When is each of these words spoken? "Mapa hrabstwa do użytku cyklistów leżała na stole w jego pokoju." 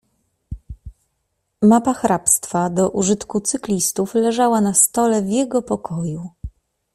"Mapa 1.61 1.93
hrabstwa 1.93 2.69
do 2.69 2.89
użytku 2.89 3.41
cyklistów 3.41 4.13
leżała 4.13 4.61
na 4.61 4.73
stole 4.73 5.21
w 5.21 5.29
jego 5.29 5.61
pokoju." 5.61 6.29